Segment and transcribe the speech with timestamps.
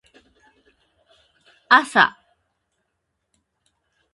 [1.71, 2.09] 朝